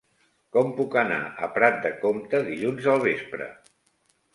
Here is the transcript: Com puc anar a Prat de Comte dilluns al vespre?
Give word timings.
Com 0.55 0.71
puc 0.79 0.97
anar 1.01 1.21
a 1.31 1.51
Prat 1.59 1.79
de 1.85 1.95
Comte 2.03 2.43
dilluns 2.51 2.93
al 2.97 3.09
vespre? 3.09 3.55